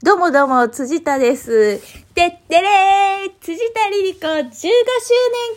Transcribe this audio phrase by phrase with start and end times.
[0.00, 1.80] どうもどうも、辻田です。
[2.14, 4.62] てってれー辻田リリ子15周年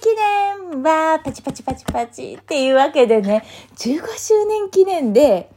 [0.02, 3.43] 記念は、パチパチパチパチっていうわけでね、
[3.75, 5.51] 15周年記念で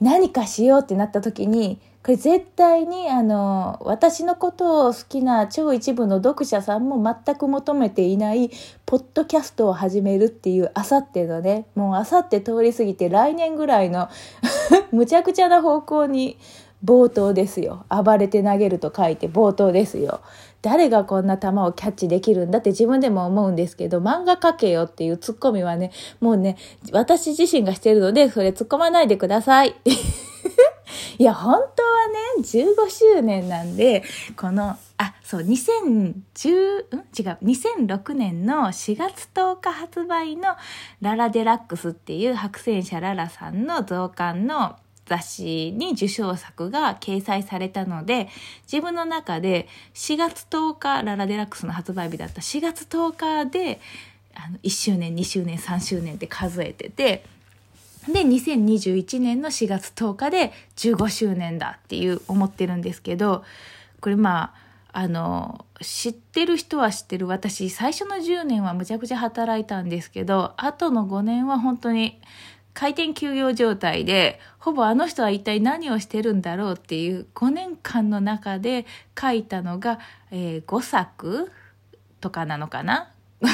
[0.00, 8.50] 何かしようってなった時に、これ絶対にあの、私のことを好きな超一部の読者さんも全く求めていない、
[8.86, 14.08] ポッドキャストを始めるっていう、あさってのね、もうあさって通り過ぎて来年ぐらいの
[14.90, 16.38] むちゃくちゃな方向に
[16.84, 17.84] 冒頭ですよ。
[17.88, 20.20] 暴れて投げると書いて冒頭ですよ。
[20.62, 26.56] 誰がこんな球をキャッチできるんだって自分でも思うんですけど漫画描けよっていうツッコミはねもうね
[26.92, 29.76] 私自身がしてるのでそれ突っ込まないでください。
[31.18, 31.64] いや本当は
[32.08, 34.02] ね15周年なんで
[34.36, 36.24] このあそう2010ん？
[36.38, 40.56] 違う2006年の4月10日発売の
[41.00, 48.28] 「ララデラックス」っていう白戦車ララさんの増刊の雑誌に受賞作が掲載されたので
[48.70, 53.80] 自分の中で4月10日ララデラックスの発売日だった4月10日で
[54.34, 57.24] あの1周年2周年3周年って数えてて
[58.08, 63.44] で2021年の4月10日で15周年だっていう思ってるんですけど
[64.00, 64.66] これまあ
[64.98, 67.26] あの知ってる人は知ってる。
[67.26, 72.18] 私最初の10年はむちゃくちゃ働いたんですけどあとの5年は本当に
[72.76, 78.84] 開店休業状態でほぼあの人は一体何をしてるんだろうっていう5年間の中で
[79.18, 79.98] 書いたのが、
[80.30, 81.50] えー5作
[82.20, 83.10] とかなのかな？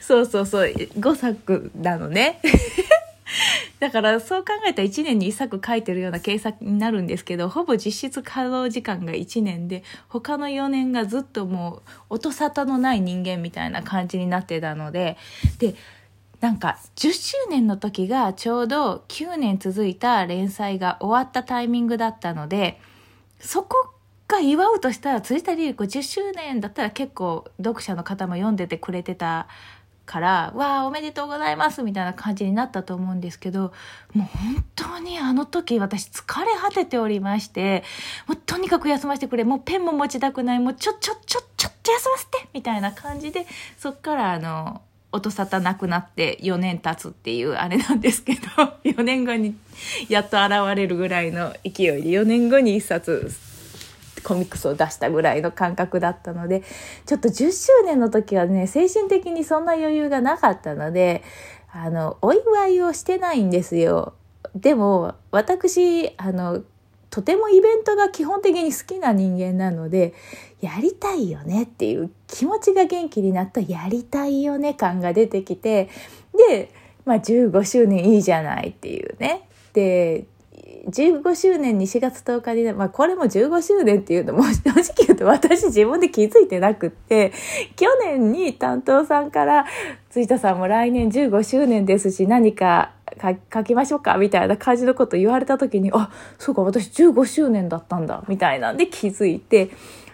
[0.00, 2.40] そうそうそう5作なのね。
[3.80, 15.16] だからそう考えたら1年に1作書いてるような計算になるんですけどほぼ実質稼働時間が1年で他の4年がずっともう音沙汰のない人間みたいな感じになってたので
[15.58, 15.74] で
[16.40, 22.80] なんか10周年の時がちょうど9年続いた連載が終わったタイミングだったので
[23.40, 23.92] そこ
[24.28, 29.48] が祝うとしたら辻田理子10周年だったら結構読者の方も読んでてくれてた
[30.04, 33.72] から「わあおめでとうございます」みたいな感じになったと思うんですけど
[34.14, 37.84] もう本当にあの時私疲れ果てておりまして
[38.26, 43.46] もうとにかく休ませてくれもうペンも持ちたくないもうちょちょちょちょっと休ませてみたいな感じで
[43.76, 44.82] そっからあの
[45.18, 48.40] 音沙汰なくなって4年経つっていうあれなんですけど
[48.84, 49.56] 4年後に
[50.08, 53.30] やっと現れるぐらいの勢いで4年後に1冊
[54.24, 56.62] コミックスを出したぐらいの感覚だったので
[57.06, 61.22] ちょっと10周年の時はね精神的にそんな余裕がなかったので
[61.72, 64.14] あのお祝いをしてないんですよ。
[64.54, 66.62] でも私あの
[67.10, 70.14] とてもイベントが基本的に好きな人間なので
[70.60, 75.88] やりたいよねっていう気持ちが元気になったやりたいよね感が出てきて
[76.48, 76.70] で、
[77.04, 79.48] まあ、15周年いいじゃないっていうね。
[79.72, 80.26] で
[80.88, 87.32] 15周年に4月10日に、まあ、これも15周年っていうのも 正直言うと私自分で気づいてなくって
[87.76, 89.66] 去年に担当さんから
[90.10, 99.70] 「辻田さんも来年15周年ですし何か書きましょうか」みたいな感じのこと言われた時に「あそうか私15周年だったんだ」みたいなんで気づいて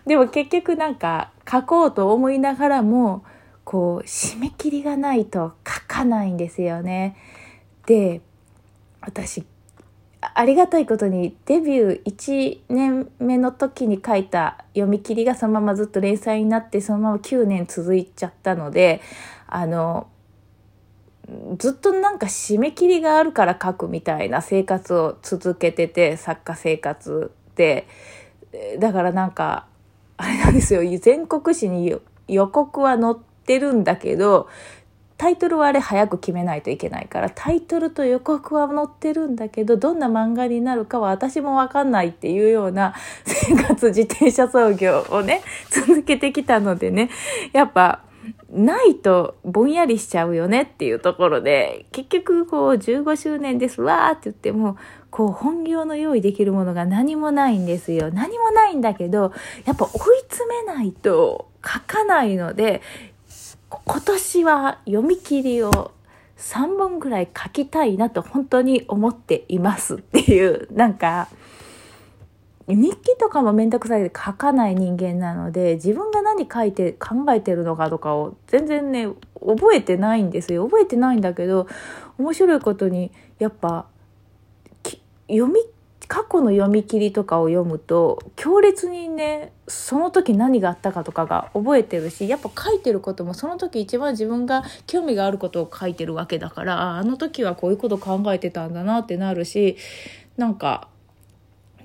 [0.07, 3.25] でも結局なんか書こうと思いながらも
[3.65, 7.17] こう締め切りがないと書かないんですよね。
[7.87, 8.21] で
[9.01, 9.45] 私
[10.35, 19.03] ありがたいことにデビュー1年目の時に書いた読み切りがそのままずっと連載になってそのまま9年続いちゃったので
[19.47, 20.07] あの
[21.59, 27.87] ずっとなんか締め切りがあるから書くみたいな生活を続けてて作家生活で。
[28.79, 29.67] だからなんか
[30.17, 30.83] あれなんですよ。
[30.99, 31.97] 全国紙に
[32.29, 34.49] 予告は載ってるんだけど
[35.17, 47.11] タイトルはあれ早く決めないといけないからタイトルと予告は載ってるんだけどどんな漫画になるかは私も分かんないっていうような 生活自転車操業をね続けてきたのでね。
[47.53, 48.03] やっぱ
[48.51, 54.77] ないとぼんやりしちゃうよねっていうところで結局こう15周年ですわーって言っても
[55.11, 58.11] こう本業の用意できるものが何もないんですよ。
[58.11, 59.33] 何もないんだけど
[59.65, 62.83] やっぱ追い詰めないと書かないので
[63.69, 65.93] 今年は読み切りを
[66.37, 71.29] 3本ぐらい書きたいなと本当に思っていますっていうなんか
[72.67, 80.65] 日記とかもめんどくさいで書かない人間なので自分が何書いて考えてるのかとかを全然ね覚えてないんですよ。
[80.65, 81.67] 覚えてないんだけど
[82.19, 83.87] 面白いことにやっぱ
[85.29, 85.61] 読み
[86.07, 99.77] 過去の読み切りとかを読むと強烈にねその時何があったかとかが覚えてるしやっぱ書いてることもその時一番自分が興味があることを書いてるわけだからあの時はこういうこと考えてたんだなってなるし
[100.37, 100.89] なんか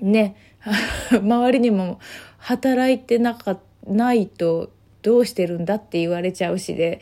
[0.00, 0.36] ね、
[1.12, 1.98] 周りにも
[2.38, 4.70] 働いてなか、ないと
[5.02, 7.00] どうしてるんだって言われちゃうしで、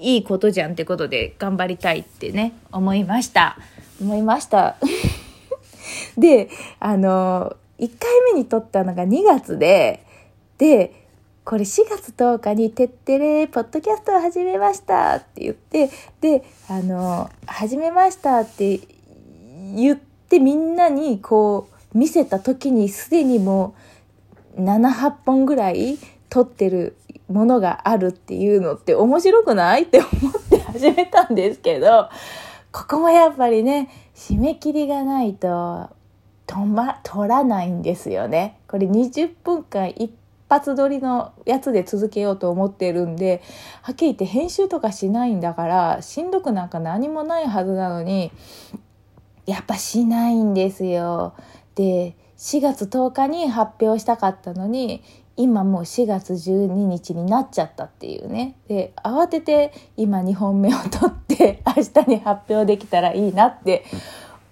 [0.00, 3.58] いいことじゃんってことで頑張りたいってね、思いました。
[4.00, 4.76] 思いました。
[6.16, 6.48] で、
[6.78, 10.04] あの、1回目に撮ったのが2月で、
[10.58, 10.92] で、
[11.44, 15.90] これ4月10日に「てってれポッドキャストを始めました」って言って
[16.20, 18.78] であの「始めました」って
[19.74, 19.98] 言っ
[20.28, 23.74] てみんなにこう見せた時にすでにも
[24.56, 25.98] う78本ぐらい
[26.28, 26.96] 撮ってる
[27.28, 32.08] ものがあるっていうのって面白くないって思って始めたんですけど
[32.72, 35.90] ここもやっぱりね締め切りがないと
[36.46, 38.58] 止ま取らないんですよね。
[38.66, 40.12] これ20分間一
[40.48, 43.40] 発撮りのやつで続けようと思ってるんで
[43.82, 48.32] はっきり言って編集とかしないんだからしんどくなんか何もないはずなのに
[49.46, 51.34] やっぱしないんですよ。
[51.74, 55.02] で4月10日に発表したかったのに
[55.36, 63.84] 今もう4月12日になっちゃったっていうねで慌てて今2本目を取って明日に発表できたらいいなって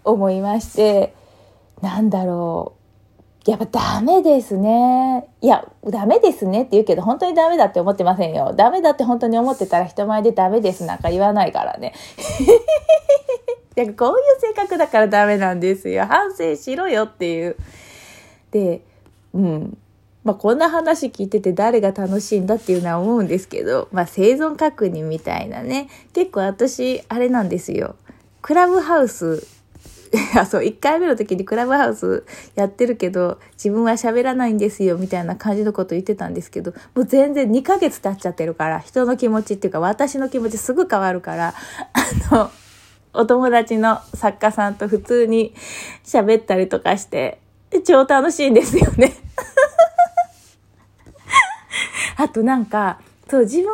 [0.05, 1.15] 思いまして
[1.83, 2.79] なんだろう
[3.51, 5.27] やっぱダメですね。
[5.41, 8.53] いや、ダメですねって言うけど、本当にダメだって思ってませんよ。
[8.55, 11.95] ダメだって本当に思ってたら人前でダメですなんか言わないからね。
[13.87, 16.07] こういう性格だからダメなんですよ。
[16.07, 17.57] 反省しろよっていう。
[18.51, 18.83] で、
[19.35, 19.79] うん。
[20.25, 25.89] まあ、こんな話聞いてて誰が楽しいんだっていうのは思うんですけど、まあ、生存確認みたいなね。
[26.13, 27.97] 結構私、あれなんですよ。
[28.43, 29.47] クラブハウス
[30.37, 41.55] あ、そう、1回目の時にクラブハウスやってるけど、自分は喋らないんですよ、みたいな感じのこと言ってたんですけど、もう全然2ヶ月経っちゃってるから、人の気持ちっていうか、私の気持ちすぐ変わるから、
[42.31, 42.51] あの、
[43.19, 45.53] お友達の作家さんと普通に
[46.05, 47.41] 喋ったりとかして、
[47.85, 49.13] 超楽しいんですよね。
[52.17, 53.67] あとなんか、そう、自分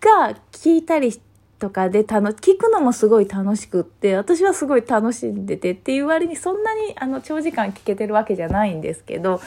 [0.00, 1.18] が聞いたり、
[1.58, 9.40] とかで楽聞くのもすごい楽しくって私はすごい楽しんでてっていう割にそんなにあの長時間聞けてるわけじゃないんですけど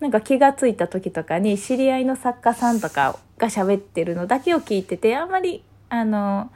[0.00, 6.50] なんか気が付いた時とかに知り合いの作家さんとかが喋ってるのだけを聞いててあんまりあの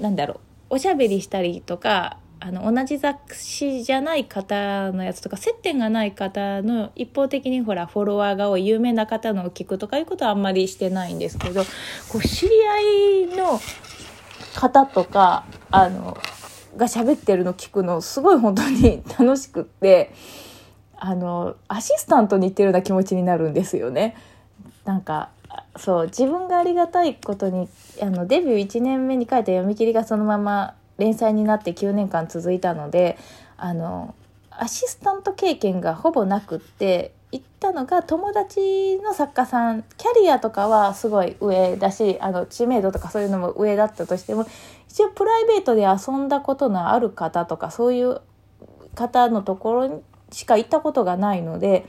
[0.00, 11.62] なんだろうおしゃべりしたりとかあの同じ雑誌じゃない方のやつとか接点がない方の一方的にほらフォロワーが多い有名な方のを聞くとかいうことはあんまりしてないんですけど
[12.08, 13.60] こう知り合いの
[14.54, 16.16] 方とか、あの、
[16.76, 20.12] が喋ってるの聞くのすごい本当に楽しくって、
[20.96, 24.16] あの、アシスタントに行ってるような気持ちになるんですよね。
[24.84, 25.30] なんか、
[25.76, 27.68] そう、自分がありがたいことに、
[28.00, 33.18] あの、デビュー1年目に書いた読み切りがそのまま連載になって9年間続いたので、
[33.56, 34.14] あの、
[34.50, 44.46] アシスタント経験がほぼなくって行ったのが友達の作家さんキャリアとかはすごい上だしあの知名度とかそういうのも上だったとしても
[44.88, 48.20] 一応プライベートで遊んだことのある方とかそういう
[48.94, 51.86] 方のところにしか行ったことがないので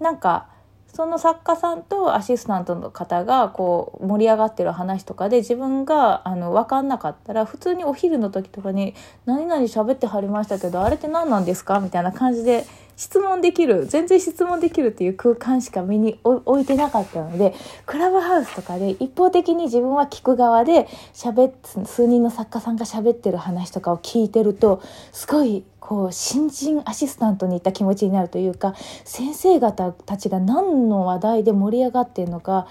[0.00, 0.48] なんか
[0.92, 8.94] その作家さんとアシスタントの方がこう盛り上がってる話とかで自分があの分かんなかったら普通にお昼の時とかに
[9.24, 12.64] 「何々喋ってはりましたけどあれって何なんですか?」みたいな感じで
[13.00, 17.54] 質問できる全然質問できるっていう空間しか身に置いてなかったので
[17.86, 21.52] クラブハウスとかで一方的に自分は聞く側で喋っ
[21.86, 24.82] 数人の作家さんが喋ってる話とかを聞いてると
[25.12, 28.74] すごいこう新人アシスタントに行った気持ちになるというか
[29.06, 32.68] 先生方たちが何の話題で盛り上がってるのか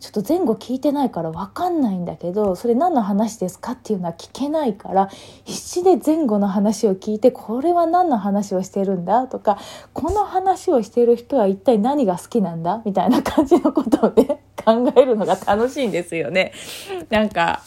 [0.00, 5.08] ちょっと前後聞いてないから分かんないんだけどそれ何の話ですかっていうのは聞けないから
[5.44, 9.58] 必死で前後の話を聞いてこれは何の話をしてるんだとか
[9.92, 12.82] この話をしてる人は一体何が好きなんだ？
[12.84, 16.52] みたいな感じのことをね 考えるのが楽しいんですよね。
[17.10, 17.62] なんか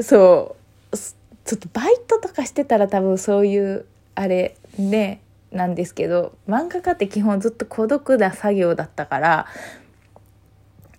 [0.00, 0.56] そ
[0.92, 0.96] う
[1.44, 5.20] ちょっとバイトとかしてたら多分そういうあれね
[5.52, 9.46] なんですけど漫画家って基本ずっと孤独な作業だったから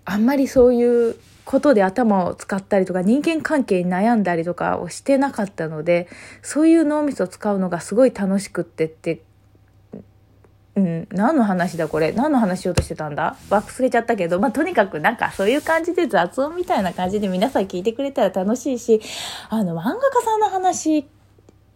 [0.10, 6.08] あんまりそういうことで頭を使ったりとか人間関係に悩んだりとかをしてなかったので
[6.42, 9.22] そういう脳みそを使うのがすごい楽しくってって
[10.76, 12.14] うん、何の話だこれ？
[12.14, 13.36] 何の話しようとしてたんだ？
[13.50, 19.02] 忘れちゃったけど、まあ、とにかくなんかそういう感じで雑音みたいな感じで皆さん聞いてくれたら楽しいし、
[19.50, 21.06] あの、漫画家さんの話、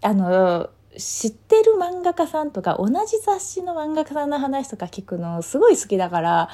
[0.01, 6.49] あの、知ってる漫画家さんとか同じ雑誌の漫画家さんの話とか聞くのすごい好きだから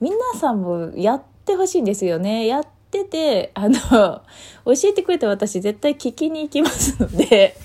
[0.00, 2.46] 皆さんもやってほしいんですよね。
[2.46, 3.78] やってて、あの、
[4.64, 7.56] 教えてくれた私絶対聞きに行きますので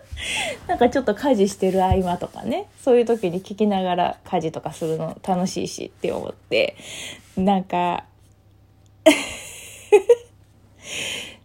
[0.66, 6.76] なんかちょっと家事してる合間とかねそういう時に聞きながら家事とかするの楽しいしって思って
[7.36, 8.04] なんか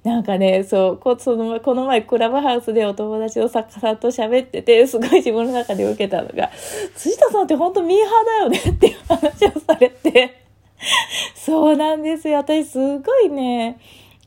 [0.03, 6.50] なんかね、そう、こそのこの前クラブハウスでお友達の作家さんと喋ってて、すごい自分の中で受けたのが、
[6.96, 10.41] 辻田さんって本当ミーハーだよねっていう話をされて、
[11.36, 12.38] そうなんですよ。
[12.38, 13.79] 私すごいね、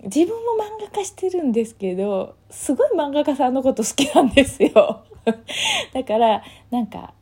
[0.05, 5.03] 自分も漫画家してるんですけど、すごい漫画家さんのこと好きなんですよ。
[5.93, 7.15] だから、なんか、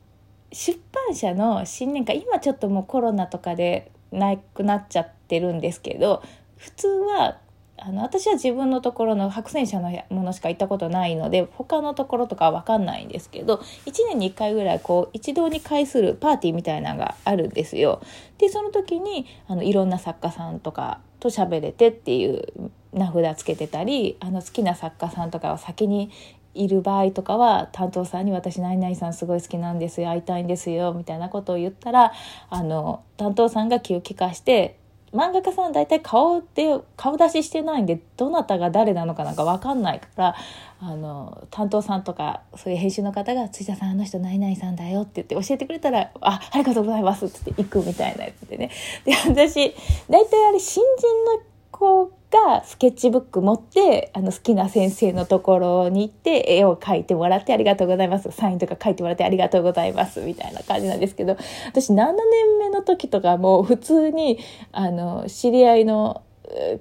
[0.52, 6.22] 出版社の新年会、今ちょっともうコロナとかでなくなっちゃってるんですけど、
[6.56, 7.38] 普通は
[7.84, 18.00] あの私は自分のところの白戦車のものしか行ったことないので他のところとかは分かんないんですけど1年に1回ぐらいこう一堂に会するパーティーみたいなのがあるんですよ。
[18.38, 26.10] でその時にあのいろんな作家さんとかと喋れてっていう名札つけてたりあの好きな作家さんとかは先に
[26.54, 32.12] いる場合とかは担当さんに「私何々さんすごい好きなんですよ会いたいんですよ」みたいなことを言ったら
[32.50, 34.76] あの担当さんが気を利かして
[35.12, 40.36] 漫画家さん大体顔で顔出ししてないんでどなたが誰なのかなんか分かんないから
[40.80, 48.70] あの担当さんとかそういう編集の方が「辻田さんあの人何々さんだよ」って言って教えてくれたら「あありがとうございます」って言って行くみたいなやつでね。
[49.04, 49.74] で私
[50.08, 58.30] 大体あれ新人の子がスケッチブック持ってあの好きな先生のところに行って絵を描いてもらってありがとうございます。
[58.30, 61.36] サインとか書いてもらってありがとうございますみたいな感じなんですけど
[61.66, 64.38] 私7年目の時とかも普通に
[64.70, 66.22] あの知り合いの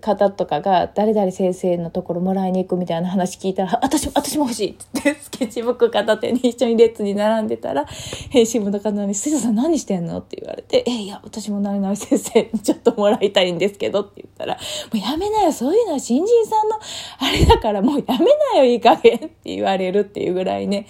[0.01, 7.85] 方とかが誰々先生のところもらいに行くみたいな話聞いたら「私も私も欲しい」って言ってスケッチブック片手に一緒に列に並んでたら
[8.29, 14.59] 編集部の方に「杉田さん何してんの?」って言われて「えいや私も何々先生にちょっともらいたいんですけど」って言ったら「も
[14.93, 16.75] うやめなよそういうのは新人さんの
[17.19, 20.87] あれだからもうやめなよいい加減」って言われるっていうぐらいね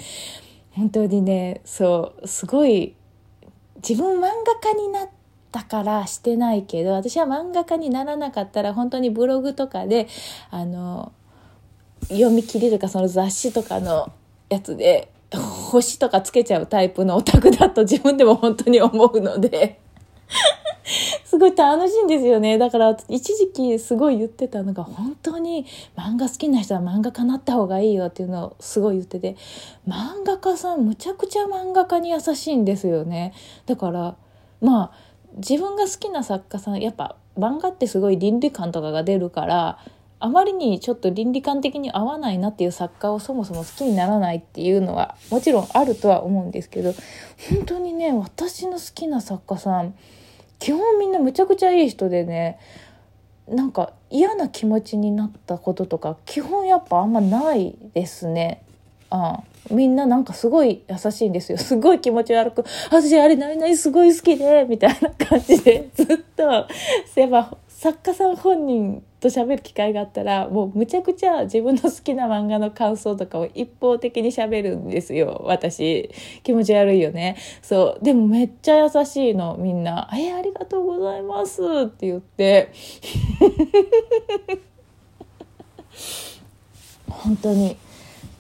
[0.75, 2.95] 本当にねそうすごい
[3.87, 5.20] 自分漫画家になって
[5.51, 10.07] だからしてないけど私は漫画家にならなかったら本当にブログとかで
[10.49, 11.11] あの
[12.09, 14.11] 読み切りとかその雑誌とかの
[14.49, 19.79] やつで星とかつけちゃうタイプのオタクだと 自分でも本当に思うので
[21.23, 22.57] すごい楽しいんですよね。
[22.57, 25.65] だから一時期すごい言ってたのが本当に
[25.95, 29.37] 漫画好きな人は漫画家になった方がいいよっていうのをすごい言ってて
[29.87, 33.33] 漫画家さんむちゃくちゃ漫画家に優しいんですよね。
[33.65, 34.15] だから
[34.59, 39.79] まあ自分が好きな作家さんやっぱ漫画ってすごい倫理観とかが出るから
[40.19, 46.93] あまりにちょっと倫理観的に合わないなっていう作家をそもそも好きにならないっていうのはもちろんあるとは思うんですけど
[47.49, 49.95] 本当にね私の好きな作家さん
[50.59, 52.59] 基本みんなむちゃくちゃいい人でね
[53.47, 58.63] なんか嫌な気持ちになったこととか基本やっぱあんまないですね。
[59.11, 61.57] あみんななんかすごい優しいんですよ。
[61.59, 75.41] すごい気持ち悪く、私あれ何々すごい好きで、みたいな感じで ずっと、そういえば作家さん本人と喋る機会があったら、もうむちゃくちゃ自分の好きな漫画の感想とかを一方的に喋るんですよ。
[75.45, 76.09] 私。
[76.43, 77.35] 気持ち悪いよね。
[77.61, 78.03] そう。
[78.03, 80.09] でもめっちゃ優しいの、みんな。
[80.13, 82.69] え、ありがとうございますって言って。
[87.09, 87.75] 本当に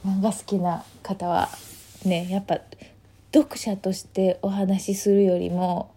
[0.05, 1.49] 漫画好きな方は
[2.05, 2.59] ねやっぱ
[3.33, 5.93] 読者としてお話しするよりも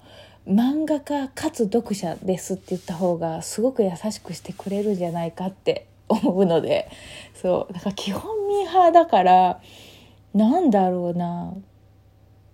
[0.46, 6.88] 漫画家かつ読者ですって言った方がすごく優しくしてくれるんじゃないかって思うので
[7.34, 9.60] そうだから基本ミーハーだから
[10.34, 11.54] なんだろうな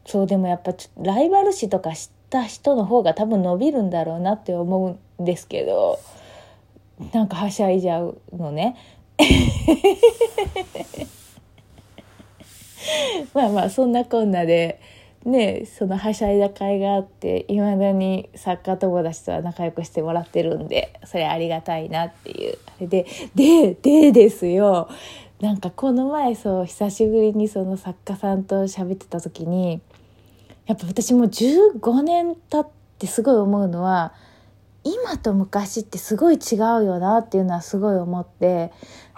[0.06, 5.98] そうでもやっぱライバル誌とか知った人の方が多分伸びるんだろうなって思うんですけど
[7.12, 8.76] なんかはしゃいじゃうのね。
[13.40, 14.80] まあまあそんなこんなで
[15.24, 22.58] ねそのはしゃいだ会があっていまだに作家友達とは仲良くしてもらってるんでそれありがたいなっていう。
[22.66, 24.88] あれでででですよ。
[25.40, 29.80] なんかこの前そう久しぶりにその作家さんと喋ってた時に
[30.66, 32.66] やっぱ私も15年経っ
[32.98, 34.12] てすごい思うのは
[34.84, 38.70] 今と昔ってすごい違うよなっていうのはすごい思って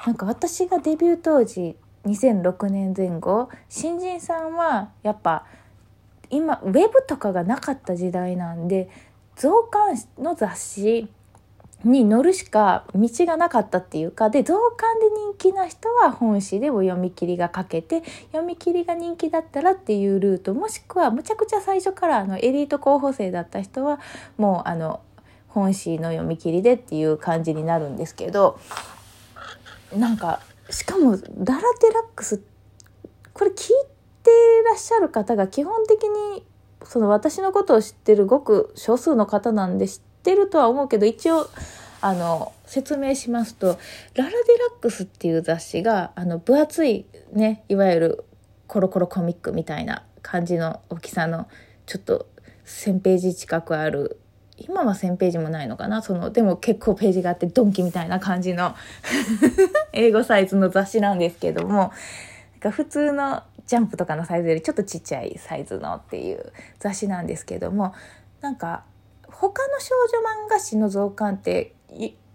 [0.07, 5.47] なんか私がデビュー当時2006年前後新人さんはやっぱ
[6.31, 8.89] 今ウェブとかがなかった時代なんで
[9.37, 11.09] 増刊の雑誌
[11.85, 24.01] に乗るしか道がなかったっていうかで増刊で人気な人は本誌でも読み切りが書けて読み切りが人気だったらっていうルートもしくはむちゃくちゃ最初からあのエリート候補生だった人は
[24.39, 25.01] もうあの
[25.49, 28.59] 本誌の読み切りでっていう感じになるんですけど
[29.95, 30.41] なんか
[30.73, 32.43] しかもダラデラックス
[33.33, 33.69] これ聞い
[34.23, 34.31] て
[34.67, 36.45] らっしゃる方が基本的に
[36.85, 41.49] その私のことを知ってるごく少数の方なんで知ってるとは思うけど一応
[42.01, 43.79] あの説明しますと
[44.17, 44.41] 「ララ・デラ
[44.77, 48.25] ックス」っていう雑誌があの分厚いねいわゆる
[48.67, 51.47] コロコロコミックみたいな感じの大きさの
[51.87, 52.27] ちょっと
[52.65, 54.22] 1,000ページ近くある
[54.69, 56.03] 今は1,000ページもないのかな？
[56.03, 58.75] そのでも結構ページがあってドンキみたいな感じの
[59.93, 61.93] 英語サイズの雑誌なんですけども
[62.55, 67.95] なんか普通のジャンプとかのサイズよりちょっとちっちゃいサイズのっていう雑誌なんですけども
[68.41, 68.85] なんか
[69.29, 71.75] 他の少女漫画誌の増刊って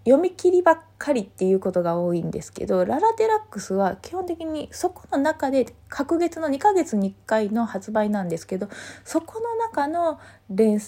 [0.05, 8.69] 読み切りばっかりっていうことが多いんですけどララデラックスは基本的にそこの中で隔月の2ヶ月に1回の発売なんですけど
[9.03, 10.19] そこの中の
[10.49, 10.79] 連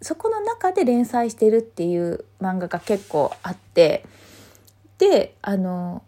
[0.00, 4.04] そこの中で連載してるっていう漫画が結構あって
[4.98, 6.02] であの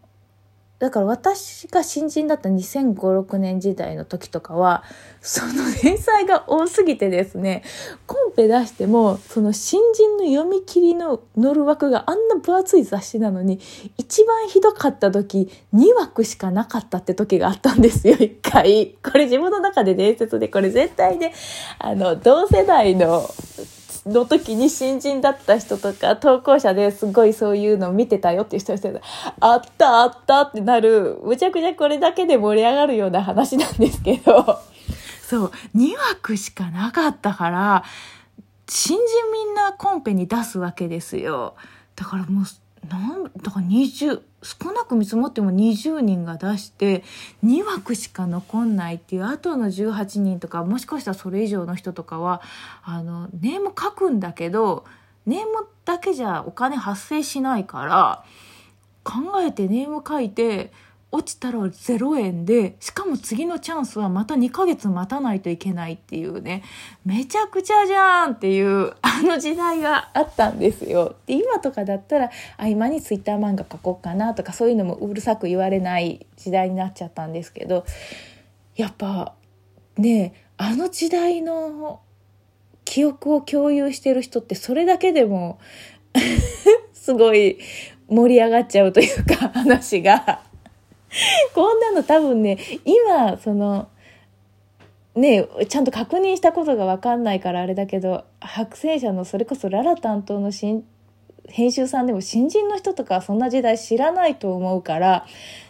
[0.80, 4.82] だから私が新人だった2005、6年時代の時とかは、
[5.20, 5.52] その
[5.84, 7.62] 連載が多すぎてですね、
[8.06, 13.60] コンペ出しても、その新人の読み切りの乗る枠があんな分厚い雑誌なのに、
[13.98, 18.96] 一番ひどかった時、2枠しかなかったって時があったんですよ、一回。
[19.04, 21.34] これ自分の中で伝説で、これ絶対ね、
[21.78, 23.28] あの、同世代の
[24.06, 29.00] の時に新人だった人とか投稿者ですごいそういうのを見てたよっていう人が
[29.40, 34.60] あったあったってなるむちゃくちゃこれだけで盛り上がるような話なんですけど。
[35.30, 37.84] そう2枠しかなかったから
[38.68, 41.54] 新人みんなコンペに出すわけですよ。
[41.94, 42.44] だからもう
[42.88, 47.04] なんだから20少なく見積もっても20人が出して
[47.44, 52.40] 2枠しか残んないっていうあとの18人とかもしかしたらそれ以上の人とかは
[52.82, 54.84] あのネーム書くんだけど
[55.26, 58.24] ネームだけじゃお金発生しないから
[59.04, 60.72] 考えてネーム書いて
[61.12, 66.62] 落ちたら0円でしかも次のチャンスはまた2ヶ月待たないといけないっていうね
[67.04, 71.16] めちゃくちゃじゃんっていうあの時代があったんですよ。
[71.26, 77.84] で今とかだったら合間にツイッター漫画書こうかなとかそういうのもうるさく言われない時代になっちゃったんですけど
[78.76, 79.34] やっぱ
[79.98, 82.00] ねあの時代の
[82.84, 85.58] 記憶を共有してる人ってそれだけでも
[86.92, 87.58] すごい
[88.08, 90.49] 盛り上がっちゃうというか話が。
[91.54, 93.88] こんなの多分ね、今、その、
[95.16, 100.84] ねちゃんと確認したことが分かんないからあれだけど、白戦車のそれこそララ担当の新、
[101.48, 105.26] 編集さんでも新人の人とかそんな時代知らないと思うから、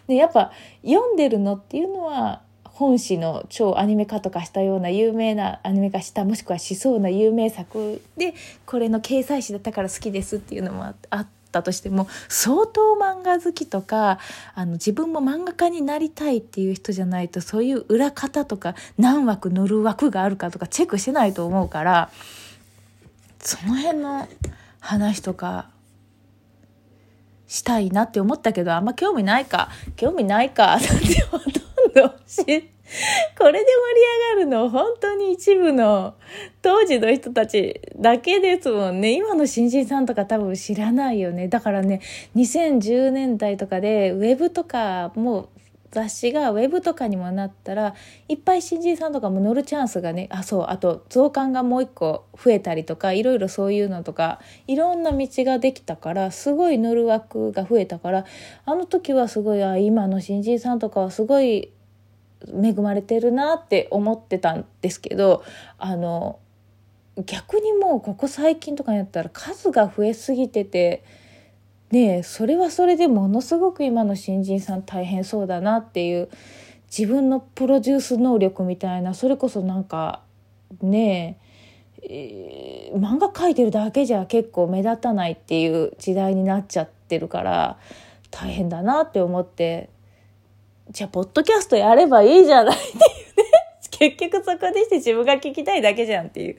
[0.09, 0.53] ね、やっぱ
[0.85, 8.33] 読んでるのっていうのは、本誌の超アニメ化とかしたような有名なアニメ化したもしくはしそうな有名作で
[8.65, 11.40] これの掲載誌だったから好きですっていうのもあって。
[11.51, 14.19] ったとしても相当漫画好きとか
[14.55, 22.11] あの自分も漫画家になりたいっていう人じゃないとそういう裏方とか何枠乗る枠があるかとかチェックしてないと思うから
[23.41, 24.29] その辺の
[24.79, 25.69] 話とか
[27.49, 31.51] したいなって思ったけどあんま興味ないか興味ないかってほとん
[31.95, 32.71] ど知
[33.39, 36.15] これで盛り上がるの本当に一部の
[36.63, 39.13] 当時の人たちだけですもんね。
[39.13, 41.49] 今の新人さんとか多分知らないよね。
[41.49, 42.01] だからね、
[42.37, 45.49] 2010年代とかでウェブとかもう
[45.93, 47.95] 雑誌がウェブとかにもなったら
[48.29, 58.25] いっぱい新人さんとかも乗るチャンスがねあそうあと増刊がもう一個増えたりとかいろいろそういうのとかいろんな道ができたからすごい乗る枠が増えたから
[58.67, 61.73] あの時はすごいあ今の新人さんとかはすごい
[62.49, 65.45] 恵まれてるなって思ってたんですけど
[65.79, 66.39] あの
[67.27, 71.05] 逆にもうここ最近とかにやったら数が増えすぎてて
[71.91, 76.29] ねそれはそれでものすごく今の新人さん大変そうだなっていう
[76.87, 80.23] 自分のプロデュース能力みたいなそれこそなんか
[80.81, 81.39] ね
[82.03, 87.79] えー、漫画描いてるだけじゃ結構目立たないっていう時代になっちゃってるから
[88.31, 89.91] 大変だなって思って
[90.91, 93.05] じゃあ、ポッドキャストやればいいじゃないっていうね。
[93.91, 96.57] 結局そこでして自分が聞きたいだけじゃんっていう。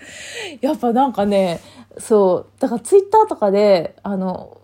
[0.61, 1.59] やっぱなんかね、
[1.97, 4.57] そう、だからツイッターとかで、あの、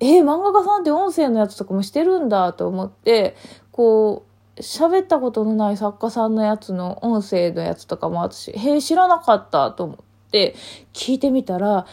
[0.00, 3.36] えー、漫画家さんって音声のやつとかもしてるんだと思って、
[3.72, 4.24] こ
[4.56, 10.54] う、喋ったことのない作家さんのやつの音声のやつとかも私、へえ、知らなかったと思って
[10.92, 11.86] 聞いてみたら、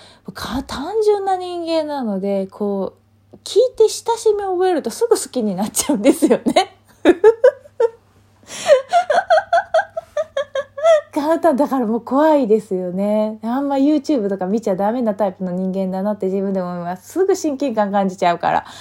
[0.67, 2.93] 単純な人間なので、こ
[3.33, 6.77] う、聞いて親しみを覚えるとすぐ好きになっちゃうんですよね。
[11.13, 13.39] 簡単だからもう怖いですよね。
[13.43, 17.11] あんま YouTube とか見ちゃダメなタイプの人間だなって自分でも思います。
[17.11, 18.65] すぐ親近感感じちゃうから。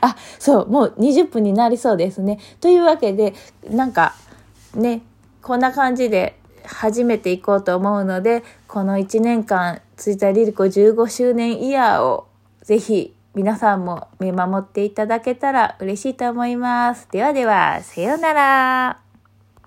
[0.00, 2.38] あ、そう、もう20分になりそうですね。
[2.60, 3.34] というわけで、
[3.70, 4.14] なんか、
[4.74, 5.02] ね、
[5.42, 12.26] こんな感じで始めていこうと思うので、この1年間、ついたリリコ15周年イヤーを
[12.62, 17.06] ぜひ皆さんも見守っていただけたら嬉しいと思います。
[17.12, 19.07] ではでは、さようなら。